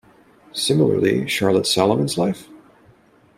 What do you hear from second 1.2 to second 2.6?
Charlotte Salomon's Life?